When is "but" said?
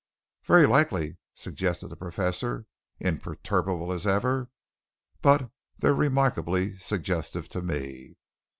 5.21-5.51